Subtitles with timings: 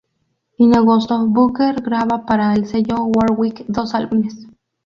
[0.57, 4.47] En agosto, Booker graba para el sello Warwick dos álbumes.